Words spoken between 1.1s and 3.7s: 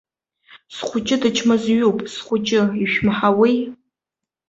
дычмазаҩуп, схәыҷы, ишәмаҳауеи.